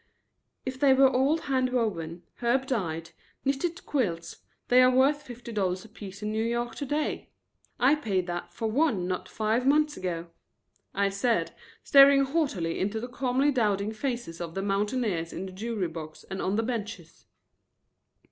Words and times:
"If 0.65 0.79
they 0.79 0.95
were 0.95 1.11
old 1.15 1.41
hand 1.41 1.69
woven, 1.71 2.23
herb 2.37 2.65
dyed, 2.65 3.11
knitted 3.45 3.85
quilts, 3.85 4.37
they 4.67 4.81
are 4.81 4.89
worth 4.89 5.21
fifty 5.21 5.51
dollars 5.51 5.85
apiece 5.85 6.23
in 6.23 6.31
New 6.31 6.43
York 6.43 6.73
to 6.77 6.87
day. 6.87 7.29
I 7.79 7.93
paid 7.93 8.25
that 8.25 8.51
for 8.51 8.65
one 8.67 9.07
not 9.07 9.29
five 9.29 9.67
months 9.67 9.97
ago," 9.97 10.31
I 10.95 11.09
said, 11.09 11.53
staring 11.83 12.23
haughtily 12.25 12.79
into 12.79 12.99
the 12.99 13.07
calmly 13.07 13.51
doubting 13.51 13.91
faces 13.91 14.41
of 14.41 14.55
the 14.55 14.63
mountaineers 14.63 15.33
in 15.33 15.45
the 15.45 15.51
jury 15.51 15.87
box 15.87 16.25
and 16.31 16.41
on 16.41 16.55
the 16.55 16.63
benches. 16.63 17.27